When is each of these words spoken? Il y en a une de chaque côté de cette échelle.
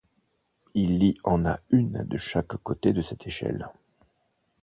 Il 0.73 1.03
y 1.03 1.15
en 1.23 1.45
a 1.45 1.59
une 1.69 2.03
de 2.07 2.17
chaque 2.17 2.57
côté 2.63 2.91
de 2.91 3.03
cette 3.03 3.27
échelle. 3.27 3.69